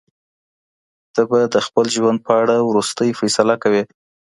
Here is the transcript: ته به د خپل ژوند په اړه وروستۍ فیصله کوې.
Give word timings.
ته 1.13 1.21
به 1.29 1.39
د 1.53 1.55
خپل 1.67 1.85
ژوند 1.95 2.19
په 2.27 2.31
اړه 2.41 2.55
وروستۍ 2.69 3.09
فیصله 3.19 3.55
کوې. 3.63 3.83